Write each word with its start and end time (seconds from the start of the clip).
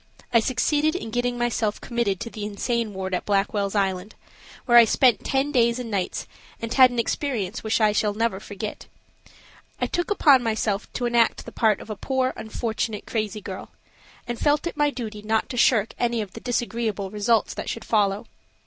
I 0.33 0.39
succeeded 0.39 0.95
in 0.95 1.11
getting 1.11 1.37
committed 1.79 2.19
to 2.21 2.31
the 2.31 2.43
insane 2.43 2.91
ward 2.91 3.13
at 3.13 3.23
Blackwell's 3.23 3.75
Island, 3.75 4.15
where 4.65 4.79
I 4.79 4.83
spent 4.83 5.23
ten 5.23 5.51
days 5.51 5.77
and 5.77 5.91
nights 5.91 6.25
and 6.59 6.73
had 6.73 6.89
an 6.89 6.97
experience 6.97 7.63
which 7.63 7.79
I 7.79 7.91
shall 7.91 8.15
never 8.15 8.39
forget. 8.39 8.87
I 9.79 9.85
took 9.85 10.09
upon 10.09 10.41
myself 10.41 10.91
to 10.93 11.05
enact 11.05 11.45
the 11.45 11.51
part 11.51 11.79
of 11.79 11.91
a 11.91 11.95
poor, 11.95 12.33
unfortunate 12.35 13.05
crazy 13.05 13.41
girl, 13.41 13.73
and 14.27 14.39
felt 14.39 14.65
it 14.65 14.75
my 14.75 14.89
duty 14.89 15.21
not 15.21 15.49
to 15.49 15.55
shirk 15.57 15.93
any 15.99 16.19
of 16.19 16.33
the 16.33 16.39
disagreeable 16.41 17.11
results 17.11 17.53
that 17.53 17.69
should 17.69 17.85
follow. 17.85 18.25